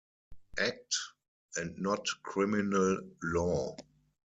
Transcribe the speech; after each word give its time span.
Act 0.57 0.97
and 1.57 1.77
not 1.77 2.07
criminal 2.23 3.07
law. 3.21 3.77